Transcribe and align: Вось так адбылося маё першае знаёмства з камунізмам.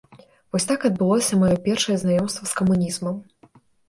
Вось 0.53 0.65
так 0.69 0.85
адбылося 0.89 1.37
маё 1.41 1.57
першае 1.67 1.97
знаёмства 2.05 2.43
з 2.53 2.57
камунізмам. 2.63 3.15